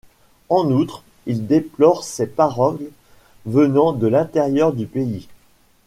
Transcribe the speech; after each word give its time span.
En 0.49 0.71
outre, 0.71 1.03
ils 1.27 1.45
déplorent 1.45 2.03
ces 2.03 2.25
paroles 2.25 2.89
venant 3.45 3.93
de 3.93 4.07
l'intérieur 4.07 4.73
du 4.73 4.87
pays. 4.87 5.27